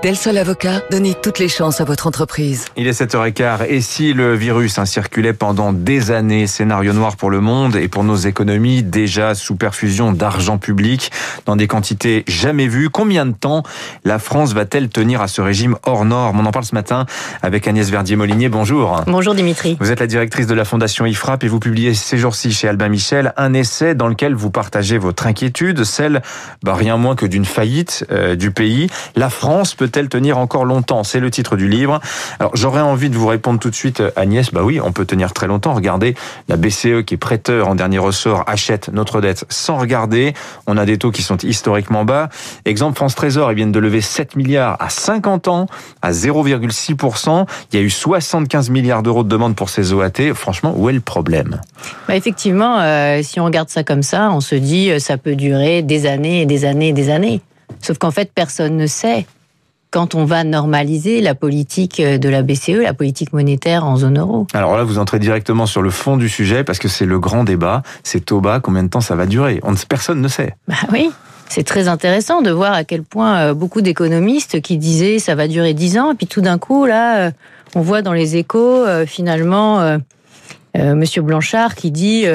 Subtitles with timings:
[0.00, 2.66] Del Sol Avocat, donnez toutes les chances à votre entreprise.
[2.76, 7.30] Il est 7h15 et si le virus hein, circulait pendant des années, scénario noir pour
[7.30, 11.10] le monde et pour nos économies, déjà sous perfusion d'argent public
[11.46, 13.64] dans des quantités jamais vues, combien de temps
[14.04, 16.38] la France va-t-elle tenir à ce régime hors norme?
[16.38, 17.04] On en parle ce matin
[17.42, 18.48] avec Agnès Verdier-Molinier.
[18.48, 19.02] Bonjour.
[19.08, 19.76] Bonjour Dimitri.
[19.80, 22.88] Vous êtes la directrice de la Fondation IFRAP et vous publiez ces jours-ci chez Albin
[22.88, 26.22] Michel un essai dans lequel vous partagez votre inquiétude, celle
[26.62, 28.88] bah, rien moins que d'une faillite euh, du pays.
[29.16, 31.04] La France peut peut-elle tenir encore longtemps?
[31.04, 32.00] C'est le titre du livre.
[32.38, 34.52] Alors j'aurais envie de vous répondre tout de suite, Agnès.
[34.52, 35.74] Bah oui, on peut tenir très longtemps.
[35.74, 36.14] Regardez,
[36.48, 40.34] la BCE qui est prêteur en dernier ressort achète notre dette sans regarder.
[40.66, 42.28] On a des taux qui sont historiquement bas.
[42.64, 45.66] Exemple France Trésor, ils viennent de lever 7 milliards à 50 ans
[46.02, 47.46] à 0,6%.
[47.72, 50.34] Il y a eu 75 milliards d'euros de demandes pour ces OAT.
[50.34, 51.60] Franchement, où est le problème?
[52.06, 55.36] Bah Effectivement, euh, si on regarde ça comme ça, on se dit euh, ça peut
[55.36, 57.40] durer des années et des années et des années.
[57.80, 59.26] Sauf qu'en fait, personne ne sait
[59.90, 64.46] quand on va normaliser la politique de la BCE, la politique monétaire en zone euro.
[64.52, 67.44] Alors là, vous entrez directement sur le fond du sujet parce que c'est le grand
[67.44, 67.82] débat.
[68.02, 69.60] C'est taux bas, combien de temps ça va durer?
[69.62, 70.54] On, Personne ne sait.
[70.66, 71.10] Bah oui.
[71.48, 75.48] C'est très intéressant de voir à quel point euh, beaucoup d'économistes qui disaient ça va
[75.48, 77.30] durer 10 ans, et puis tout d'un coup, là, euh,
[77.74, 79.98] on voit dans les échos, euh, finalement,
[80.76, 82.26] Monsieur Blanchard qui dit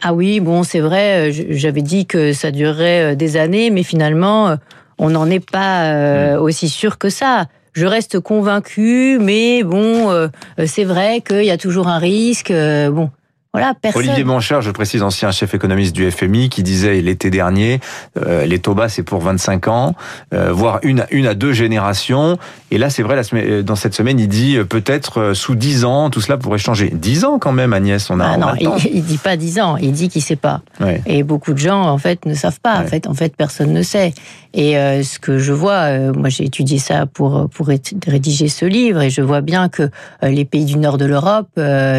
[0.00, 4.56] Ah oui, bon, c'est vrai, j'avais dit que ça durerait des années, mais finalement,
[5.02, 6.40] on n'en est pas euh, mm.
[6.40, 7.46] aussi sûr que ça.
[7.72, 10.28] Je reste convaincu, mais bon, euh,
[10.66, 12.50] c'est vrai qu'il y a toujours un risque.
[12.50, 13.10] Euh, bon,
[13.54, 17.80] voilà, Olivier Blanchard, je précise, ancien chef économiste du FMI, qui disait l'été dernier,
[18.16, 19.94] euh, les taux bas c'est pour 25 ans,
[20.32, 22.38] euh, voire une, une à deux générations.
[22.70, 25.84] Et là, c'est vrai, la semaine, dans cette semaine, il dit euh, peut-être sous 10
[25.84, 26.88] ans, tout cela pourrait changer.
[26.94, 28.26] 10 ans quand même, Agnès, on a.
[28.26, 30.62] Ah non, il, il, dit pas 10 ans, il dit qu'il sait pas.
[30.80, 31.02] Ouais.
[31.04, 32.78] Et beaucoup de gens, en fait, ne savent pas.
[32.78, 32.84] Ouais.
[32.84, 34.14] En fait, en fait, personne ne sait.
[34.54, 39.08] Et ce que je vois, moi j'ai étudié ça pour pour rédiger ce livre, et
[39.08, 39.88] je vois bien que
[40.22, 41.48] les pays du nord de l'Europe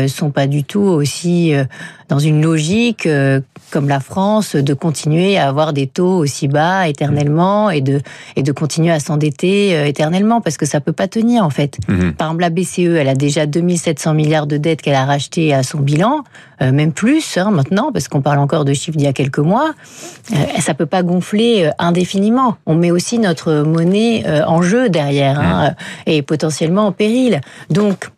[0.08, 1.66] sont pas du tout aussi euh,
[2.09, 6.88] dans une logique euh, comme la France de continuer à avoir des taux aussi bas
[6.88, 8.02] éternellement et de
[8.36, 11.78] et de continuer à s'endetter euh, éternellement parce que ça peut pas tenir en fait.
[11.88, 12.12] Mmh.
[12.12, 15.64] Par exemple la BCE, elle a déjà 2700 milliards de dettes qu'elle a rachetées à
[15.64, 16.24] son bilan,
[16.62, 19.74] même plus hein, maintenant parce qu'on parle encore de chiffres d'il y a quelques mois.
[20.60, 22.58] ça peut pas gonfler indéfiniment.
[22.66, 26.10] On met aussi notre monnaie en jeu derrière hein, mmh.
[26.10, 27.42] et potentiellement en péril.
[27.70, 28.10] Donc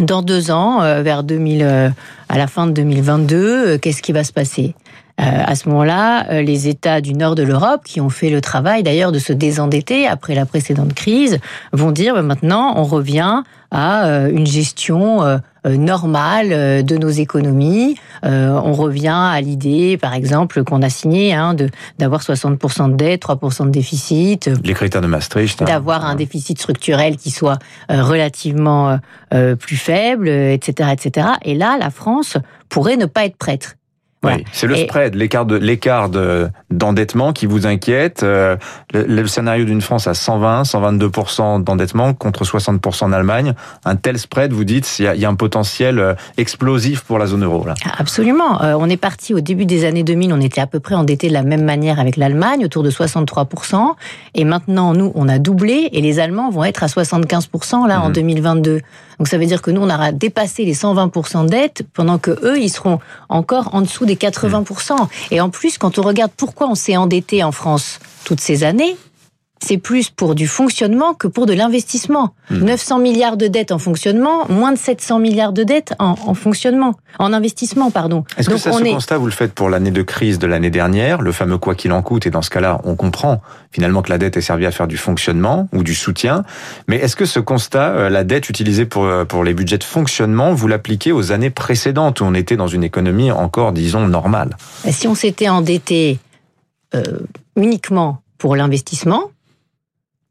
[0.00, 1.88] dans deux ans, euh, vers 2000, euh,
[2.28, 4.74] à la fin de 2022, euh, qu'est-ce qui va se passer?
[5.18, 9.12] À ce moment-là, les États du nord de l'Europe, qui ont fait le travail d'ailleurs
[9.12, 11.38] de se désendetter après la précédente crise,
[11.72, 17.96] vont dire bah, maintenant on revient à une gestion euh, normale euh, de nos économies.
[18.24, 21.68] Euh, on revient à l'idée, par exemple, qu'on a signé hein, de
[21.98, 24.50] d'avoir 60% de dette, 3% de déficit.
[24.62, 25.62] Les critères de Maastricht.
[25.62, 25.64] Hein.
[25.64, 28.98] D'avoir un déficit structurel qui soit relativement
[29.30, 31.28] plus faible, etc., etc.
[31.42, 32.36] Et là, la France
[32.68, 33.76] pourrait ne pas être prête.
[34.26, 36.08] Oui, c'est le spread, l'écart de l'écart
[36.70, 38.22] d'endettement qui vous inquiète.
[38.22, 38.56] Euh,
[38.92, 41.10] le, le scénario d'une France à 120, 122
[41.60, 43.54] d'endettement contre 60 en Allemagne,
[43.84, 47.02] un tel spread, vous dites, il y, a, il y a un potentiel euh, explosif
[47.02, 47.74] pour la zone euro là.
[47.98, 48.62] Absolument.
[48.62, 51.28] Euh, on est parti au début des années 2000, on était à peu près endetté
[51.28, 53.48] de la même manière avec l'Allemagne, autour de 63
[54.34, 57.48] et maintenant nous on a doublé et les Allemands vont être à 75
[57.86, 58.02] là mmh.
[58.02, 58.80] en 2022.
[59.18, 62.30] Donc ça veut dire que nous on aura dépassé les 120 de dette pendant que
[62.44, 62.98] eux ils seront
[63.28, 64.94] encore en dessous des 80%.
[65.30, 68.96] Et en plus, quand on regarde pourquoi on s'est endetté en France toutes ces années,
[69.62, 72.34] c'est plus pour du fonctionnement que pour de l'investissement.
[72.50, 73.02] 900 hmm.
[73.02, 77.32] milliards de dettes en fonctionnement, moins de 700 milliards de dettes en, en fonctionnement, en
[77.32, 78.24] investissement, pardon.
[78.36, 78.92] Est-ce que ça, ce est...
[78.92, 81.92] constat, vous le faites pour l'année de crise de l'année dernière, le fameux quoi qu'il
[81.92, 83.40] en coûte, et dans ce cas-là, on comprend
[83.72, 86.44] finalement que la dette est servie à faire du fonctionnement ou du soutien.
[86.86, 89.84] Mais est-ce que ce constat, euh, la dette utilisée pour, euh, pour les budgets de
[89.84, 94.56] fonctionnement, vous l'appliquez aux années précédentes où on était dans une économie encore, disons, normale?
[94.90, 96.18] Si on s'était endetté
[96.94, 97.02] euh,
[97.56, 99.30] uniquement pour l'investissement,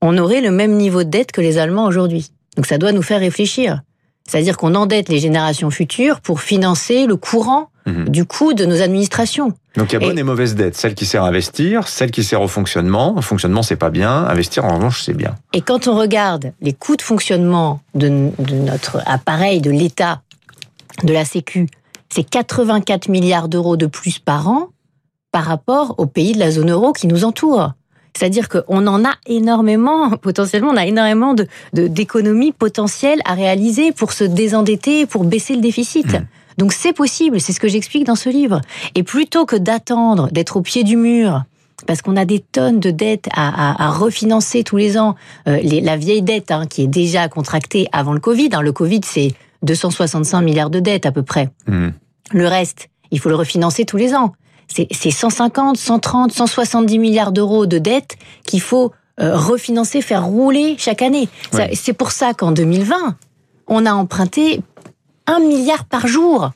[0.01, 2.31] on aurait le même niveau de dette que les Allemands aujourd'hui.
[2.56, 3.81] Donc ça doit nous faire réfléchir.
[4.27, 8.06] C'est-à-dire qu'on endette les générations futures pour financer le courant mmh.
[8.06, 9.53] du coût de nos administrations.
[9.75, 12.09] Donc il y a bonne et, et mauvaise dette, celle qui sert à investir, celle
[12.12, 13.13] qui sert au fonctionnement.
[13.15, 15.36] Le fonctionnement c'est pas bien, investir en revanche c'est bien.
[15.53, 20.21] Et quand on regarde les coûts de fonctionnement de, de notre appareil, de l'État,
[21.03, 21.68] de la Sécu,
[22.09, 24.69] c'est 84 milliards d'euros de plus par an
[25.31, 27.74] par rapport aux pays de la zone euro qui nous entourent.
[28.15, 34.13] C'est-à-dire qu'on en a énormément, potentiellement, on a énormément de d'économies potentielles à réaliser pour
[34.13, 36.07] se désendetter, pour baisser le déficit.
[36.07, 36.25] Mmh.
[36.57, 38.62] Donc c'est possible, c'est ce que j'explique dans ce livre.
[38.95, 41.44] Et plutôt que d'attendre, d'être au pied du mur,
[41.85, 45.15] parce qu'on a des tonnes de dettes à, refinancer tous les ans,
[45.47, 49.01] euh, la vieille dette hein, qui est déjà contractée avant le Covid, hein, le Covid
[49.03, 49.33] c'est
[49.63, 51.50] 265 milliards de dettes à peu près.
[51.68, 51.89] Mmh.
[52.31, 54.33] Le reste, il faut le refinancer tous les ans.
[54.67, 61.01] C'est 150, 130, 170 milliards d'euros de dettes qu'il faut euh, refinancer, faire rouler chaque
[61.01, 61.29] année.
[61.73, 63.15] C'est pour ça qu'en 2020,
[63.67, 64.62] on a emprunté
[65.27, 66.51] un milliard par jour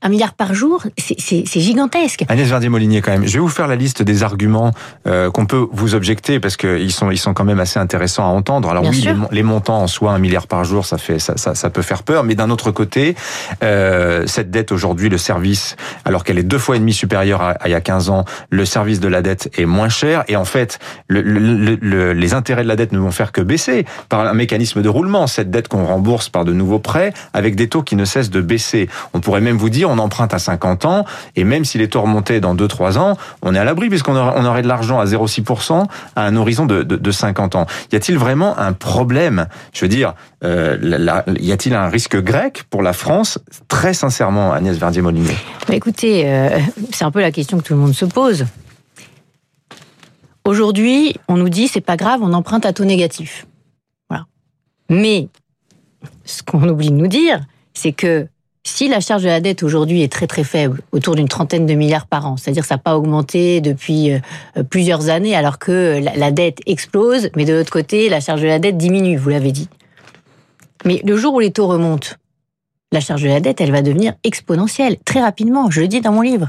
[0.00, 2.24] un milliard par jour, c'est gigantesque.
[2.28, 4.72] Agnès Verdier-Molinier, quand même, je vais vous faire la liste des arguments
[5.08, 8.28] euh, qu'on peut vous objecter parce qu'ils sont, ils sont quand même assez intéressants à
[8.28, 8.70] entendre.
[8.70, 11.70] Alors oui, les, montants en soi, un milliard par jour, ça fait, ça, ça, ça
[11.70, 13.16] peut faire peur, mais d'un autre côté,
[13.64, 15.74] euh, cette dette aujourd'hui, le service,
[16.04, 18.64] alors qu'elle est deux fois et demi supérieure à, il y a 15 ans, le
[18.64, 20.78] service de la dette est moins cher et en fait,
[21.08, 24.80] le, le, les intérêts de la dette ne vont faire que baisser par un mécanisme
[24.80, 25.26] de roulement.
[25.26, 28.40] Cette dette qu'on rembourse par de nouveaux prêts avec des taux qui ne cessent de
[28.40, 28.88] baisser.
[29.12, 31.04] On pourrait même vous dire on emprunte à 50 ans,
[31.36, 34.62] et même si les taux remontaient dans 2-3 ans, on est à l'abri, puisqu'on aurait,
[34.62, 35.84] de l'argent à 0,6%
[36.16, 37.66] à un horizon de, 50 ans.
[37.92, 39.46] Y a-t-il vraiment un problème?
[39.72, 40.14] Je veux dire,
[40.44, 40.76] euh,
[41.40, 43.38] y a-t-il un risque grec pour la France?
[43.68, 45.36] Très sincèrement, Agnès Verdier-Molinier.
[45.66, 46.58] Bah écoutez, euh,
[46.92, 48.46] c'est un peu la question que tout le monde se pose.
[50.44, 53.46] Aujourd'hui, on nous dit c'est pas grave, on emprunte à taux négatif.
[54.08, 54.24] Voilà.
[54.88, 55.28] Mais
[56.24, 57.40] ce qu'on oublie de nous dire,
[57.74, 58.28] c'est que
[58.78, 61.74] si la charge de la dette aujourd'hui est très très faible, autour d'une trentaine de
[61.74, 66.30] milliards par an, c'est-à-dire ça n'a pas augmenté depuis euh, plusieurs années alors que la
[66.30, 69.68] dette explose, mais de l'autre côté, la charge de la dette diminue, vous l'avez dit.
[70.84, 72.10] Mais le jour où les taux remontent,
[72.92, 76.12] la charge de la dette, elle va devenir exponentielle, très rapidement, je le dis dans
[76.12, 76.46] mon livre.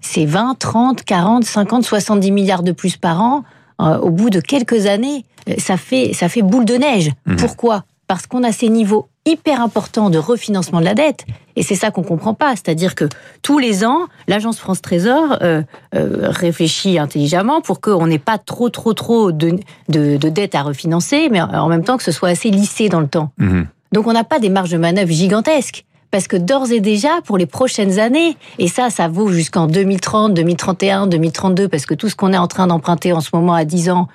[0.00, 3.44] C'est 20, 30, 40, 50, 70 milliards de plus par an.
[3.80, 7.12] Euh, au bout de quelques années, euh, ça fait, ça fait boule de neige.
[7.26, 7.36] Mmh.
[7.36, 7.84] Pourquoi?
[8.08, 11.24] Parce qu'on a ces niveaux hyper important de refinancement de la dette.
[11.54, 12.52] Et c'est ça qu'on comprend pas.
[12.52, 13.08] C'est-à-dire que
[13.42, 15.62] tous les ans, l'agence France Trésor euh,
[15.94, 19.58] euh, réfléchit intelligemment pour qu'on n'ait pas trop, trop, trop de,
[19.88, 23.00] de, de, dettes à refinancer, mais en même temps que ce soit assez lissé dans
[23.00, 23.30] le temps.
[23.38, 23.66] Mhm.
[23.92, 25.84] Donc on n'a pas des marges de manœuvre gigantesques.
[26.10, 30.34] Parce que d'ores et déjà, pour les prochaines années, et ça, ça vaut jusqu'en 2030,
[30.34, 33.64] 2031, 2032, parce que tout ce qu'on est en train d'emprunter en ce moment à
[33.64, 34.08] 10 ans,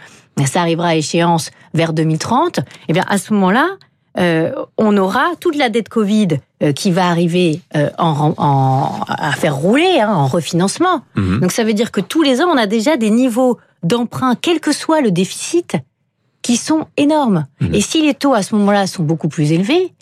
[0.46, 3.68] ça arrivera à échéance vers 2030, et eh bien à ce moment-là,
[4.18, 9.56] euh, on aura toute la dette Covid euh, qui va arriver euh, en, à faire
[9.56, 11.02] rouler hein, en refinancement.
[11.16, 11.40] Mhm.
[11.42, 14.60] Donc ça veut dire que tous les ans, on a déjà des niveaux d'emprunt, quel
[14.60, 15.76] que soit le déficit,
[16.42, 17.46] qui sont énormes.
[17.62, 17.76] Mhm.
[17.76, 19.94] Et si les taux à ce moment-là sont beaucoup plus élevés,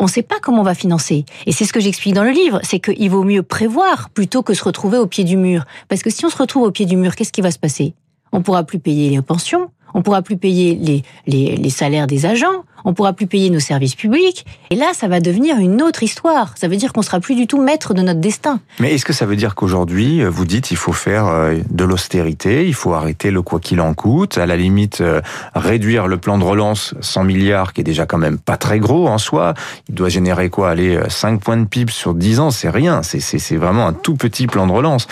[0.00, 1.24] on ne sait pas comment on va financer.
[1.46, 4.52] Et c'est ce que j'explique dans le livre, c'est qu'il vaut mieux prévoir plutôt que
[4.52, 5.64] se retrouver au pied du mur.
[5.88, 7.94] Parce que si on se retrouve au pied du mur, qu'est-ce qui va se passer?
[8.32, 12.26] On pourra plus payer les pensions, on pourra plus payer les, les, les salaires des
[12.26, 14.44] agents, on pourra plus payer nos services publics.
[14.70, 16.54] Et là, ça va devenir une autre histoire.
[16.56, 18.60] Ça veut dire qu'on sera plus du tout maître de notre destin.
[18.78, 21.84] Mais est-ce que ça veut dire qu'aujourd'hui, euh, vous dites, il faut faire euh, de
[21.84, 25.22] l'austérité, il faut arrêter le quoi qu'il en coûte, à la limite euh,
[25.54, 29.08] réduire le plan de relance 100 milliards, qui est déjà quand même pas très gros
[29.08, 29.54] en soi.
[29.88, 33.02] Il doit générer quoi Aller 5 points de PIB sur 10 ans, c'est rien.
[33.02, 35.06] C'est vraiment un tout petit plan de relance.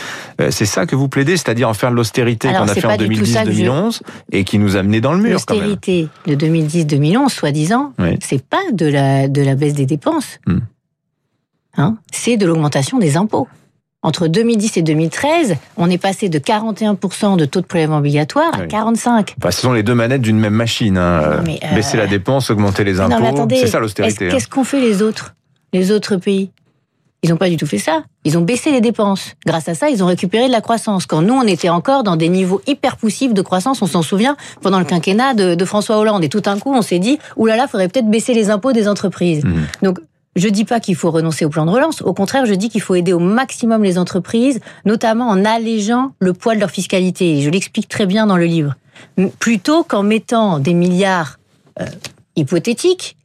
[0.51, 4.01] C'est ça que vous plaidez, c'est-à-dire en faire de l'austérité qu'on a fait en 2010-2011
[4.33, 5.33] et qui nous a mené dans le mur.
[5.33, 10.39] L'austérité de 2010-2011, soit dit ans, c'est pas de la, de la baisse des dépenses.
[10.47, 10.59] Hmm.
[11.77, 13.49] Hein c'est de l'augmentation des impôts.
[14.05, 18.67] Entre 2010 et 2013, on est passé de 41% de taux de prélèvement obligatoire à
[18.67, 19.27] 45%.
[19.45, 20.99] ce sont les deux manettes d'une même machine.
[20.99, 21.23] Hein.
[21.23, 23.47] Euh, Baisser la dépense, augmenter les impôts.
[23.51, 24.27] C'est ça l'austérité.
[24.27, 24.31] Hein.
[24.33, 25.37] Qu'est-ce qu'ont fait les autres
[25.73, 26.51] Les autres pays?
[27.23, 28.03] Ils n'ont pas du tout fait ça.
[28.25, 29.35] Ils ont baissé les dépenses.
[29.47, 31.07] Grâce à ça, ils ont récupéré de la croissance.
[31.07, 34.37] Quand nous, on était encore dans des niveaux hyper poussifs de croissance, on s'en souvient,
[34.61, 36.25] pendant le quinquennat de, François Hollande.
[36.25, 39.45] Et tout d'un coup, on s'est dit, oulala, faudrait peut-être baisser les impôts des entreprises.
[39.45, 39.53] Mmh.
[39.83, 39.99] Donc,
[40.35, 42.03] je dis pas qu'il faut renoncer au plan de relance.
[42.03, 46.33] Au contraire, je dis qu'il faut aider au maximum les entreprises, notamment en allégeant le
[46.33, 47.39] poids de leur fiscalité.
[47.39, 48.75] Et je l'explique très bien dans le livre.
[49.39, 51.39] Plutôt qu'en mettant des milliards
[51.81, 51.87] euh,
[52.35, 53.17] hypothétiques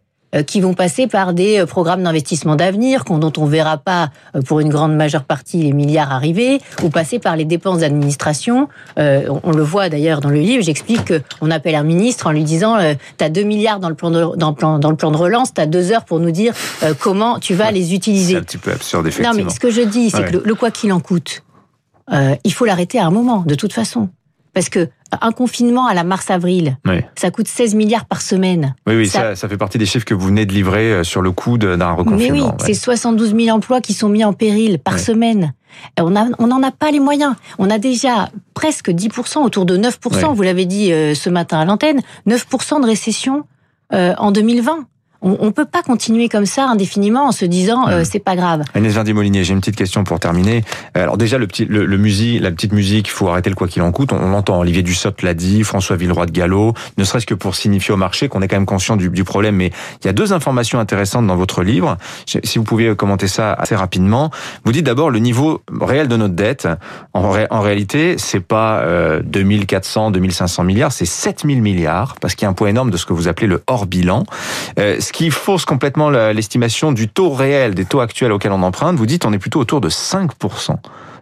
[0.44, 4.60] qui vont passer par des euh, programmes d'investissement d'avenir dont on verra pas euh, pour
[4.60, 8.68] une grande majeure partie les milliards arriver, ou passer par les dépenses d'administration.
[8.98, 12.78] on le voit d'ailleurs dans le livre, j'explique qu'on appelle un ministre en lui disant
[13.18, 15.54] tu as 2 milliards dans le plan de, dans, plan, dans le plan de relance,
[15.54, 16.54] tu as deux heures pour nous dire
[17.00, 18.34] comment tu vas les utiliser.
[18.34, 19.38] C'est un petit peu absurde, effectivement.
[19.38, 21.44] Non, mais ce que je dis, c'est que le, quoi qu'il en coûte,
[22.44, 24.10] il faut l'arrêter à un moment, de toute façon.
[24.58, 24.90] Parce que
[25.22, 26.80] un confinement à la mars-avril,
[27.16, 28.74] ça coûte 16 milliards par semaine.
[28.88, 29.36] Oui, oui, ça...
[29.36, 31.92] Ça, fait partie des chiffres que vous venez de livrer euh, sur le coût d'un
[31.92, 32.18] reconfinement.
[32.18, 35.54] Mais oui, c'est 72 000 emplois qui sont mis en péril par semaine.
[36.00, 37.36] On n'en on a pas les moyens.
[37.60, 41.66] On a déjà presque 10%, autour de 9%, vous l'avez dit euh, ce matin à
[41.66, 43.44] l'antenne, 9% de récession
[43.94, 44.88] euh, en 2020.
[45.22, 48.64] On ne peut pas continuer comme ça indéfiniment en se disant euh, c'est pas grave.
[48.74, 50.64] Agnès Verdi-Molinier, j'ai une petite question pour terminer.
[50.94, 53.68] Alors déjà le petit le, le musique, la petite musique, il faut arrêter le quoi
[53.68, 54.14] qu'il en coûte.
[54.14, 54.60] On, l'entend.
[54.60, 58.28] Olivier Dussopt l'a dit, François Villeroy de Gallo, ne serait-ce que pour signifier au marché
[58.28, 59.56] qu'on est quand même conscient du, du, problème.
[59.56, 59.72] Mais
[60.04, 61.98] il y a deux informations intéressantes dans votre livre.
[62.26, 64.32] Si vous pouviez commenter ça assez rapidement.
[64.66, 66.68] Vous dites d'abord le niveau réel de notre dette.
[67.14, 72.48] En, en réalité, c'est pas euh, 2400, 2500 milliards, c'est 7000 milliards parce qu'il y
[72.48, 74.24] a un point énorme de ce que vous appelez le hors bilan.
[74.80, 78.98] Euh, ce qui fausse complètement l'estimation du taux réel, des taux actuels auxquels on emprunte.
[78.98, 80.76] Vous dites on est plutôt autour de 5%.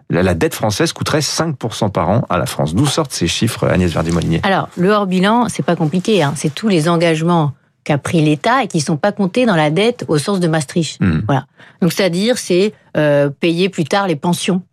[0.10, 2.74] La, dette française coûterait 5% par an à la France.
[2.74, 6.24] D'où sortent ces chiffres, Agnès Verdi-Molinier Alors, le hors-bilan, c'est pas compliqué.
[6.24, 6.34] Hein.
[6.36, 10.06] C'est tous les engagements qu'a pris l'État et qui sont pas comptés dans la dette
[10.08, 11.00] au sens de Maastricht.
[11.00, 11.20] Hmm.
[11.28, 11.46] Voilà.
[11.82, 14.64] Donc, c'est-à-dire, c'est euh, payer plus tard les pensions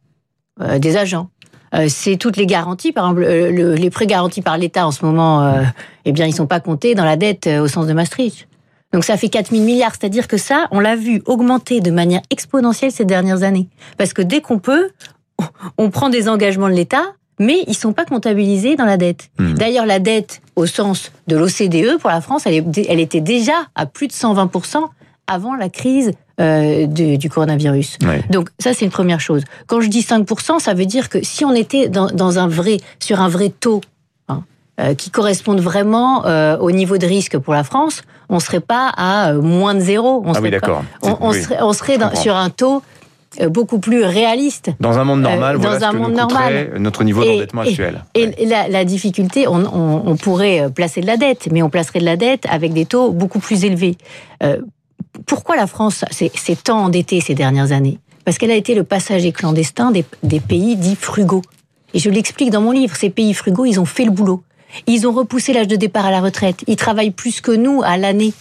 [0.63, 1.29] euh, des agents.
[1.75, 5.55] Euh, c'est toutes les garanties, par exemple, les prêts garantis par l'État en ce moment,
[6.07, 8.49] eh bien, ils sont pas comptés dans la dette au sens de Maastricht.
[8.93, 12.21] Donc ça fait 4 000 milliards, c'est-à-dire que ça, on l'a vu augmenter de manière
[12.31, 13.69] exponentielle ces dernières années.
[13.97, 14.91] Parce que dès qu'on peut,
[15.79, 17.05] on prend des engagements de l'État,
[17.39, 19.31] mais ils sont pas comptabilisés dans la dette.
[19.39, 19.55] Hmm.
[19.55, 24.09] D'ailleurs, la dette, au sens de l'OCDE, pour la France, elle, était déjà à plus
[24.09, 24.89] de 120%
[25.27, 27.99] avant la crise euh, du, coronavirus.
[28.31, 29.45] Donc ça, c'est une première chose.
[29.67, 33.21] Quand je dis 5%, ça veut dire que si on était dans, un vrai, sur
[33.21, 33.81] un vrai taux
[34.97, 39.31] qui corresponde vraiment euh, au niveau de risque pour la France, on serait pas à
[39.31, 40.23] euh, moins de zéro.
[40.25, 40.83] On ah oui, d'accord.
[41.03, 42.83] On, serait, on serait sur un taux
[43.41, 44.71] euh, beaucoup plus réaliste.
[44.81, 48.05] Dans un monde normal, dans un monde normal, notre niveau d'endettement actuel.
[48.15, 52.47] Et, la, difficulté, on, pourrait placer de la dette, mais on placerait de la dette
[52.51, 53.97] avec des taux beaucoup plus élevés.
[55.27, 57.99] pourquoi la France s'est tant endettée ces dernières années?
[58.25, 61.43] Parce qu'elle a été le passager clandestin des, des pays dits frugaux.
[61.93, 64.43] Et je l'explique dans mon livre, ces pays frugaux, ils ont fait le boulot.
[64.87, 66.65] Ils ont repoussé l'âge de départ à la retraite.
[66.67, 68.33] Ils travaillent plus que nous à l'année.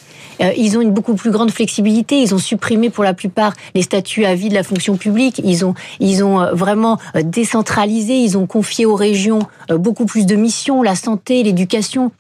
[0.41, 2.19] Euh, ils ont une beaucoup plus grande flexibilité.
[2.21, 5.41] Ils ont supprimé pour la plupart les statuts à vie de la fonction publique.
[5.43, 8.15] Ils ont, ils ont euh, vraiment euh, décentralisé.
[8.17, 12.11] Ils ont confié aux régions beaucoup plus de missions, la santé, l'éducation.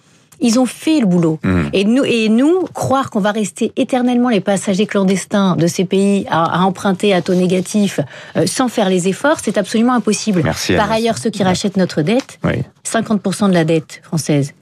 [0.41, 1.39] Ils ont fait le boulot.
[1.43, 1.61] Mmh.
[1.73, 6.25] Et nous, et nous, croire qu'on va rester éternellement les passagers clandestins de ces pays
[6.29, 7.99] à, emprunter à taux négatif
[8.45, 10.43] sans faire les efforts, c'est absolument impossible.
[10.75, 12.39] Par ailleurs, ceux qui rachètent notre dette,
[12.85, 14.53] 50% de la dette française,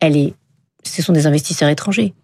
[0.00, 0.34] elle est,
[0.84, 2.14] ce sont des investisseurs étrangers.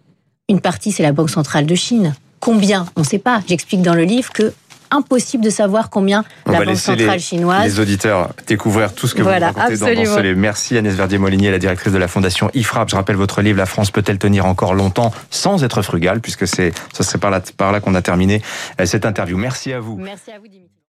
[0.49, 2.15] Une partie, c'est la Banque centrale de Chine.
[2.41, 3.41] Combien On ne sait pas.
[3.47, 4.53] J'explique dans le livre que
[4.91, 7.65] impossible de savoir combien la Banque centrale chinoise.
[7.65, 10.41] Les auditeurs découvrir tout ce que vous racontez dans, dans ce livre.
[10.41, 12.91] Merci Agnès Verdier-Molinier, la directrice de la Fondation IFRAP.
[12.91, 16.73] Je rappelle votre livre La France peut-elle tenir encore longtemps sans être frugale, puisque c'est
[16.93, 18.43] ce serait par là, par là qu'on a terminé
[18.81, 19.37] euh, cette interview.
[19.37, 19.97] Merci à vous.
[19.97, 20.70] Merci à vous Dimitri.